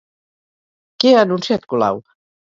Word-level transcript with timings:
Què 1.03 1.11
ha 1.17 1.19
anunciat 1.25 1.67
Colau? 1.75 2.01